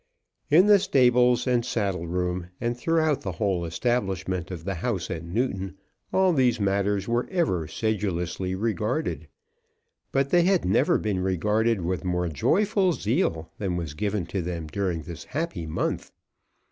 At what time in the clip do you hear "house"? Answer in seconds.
4.73-5.11